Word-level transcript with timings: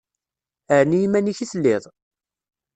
Ɛni 0.77 0.97
iman-ik 1.05 1.39
i 1.43 1.45
telliḍ? 1.51 1.83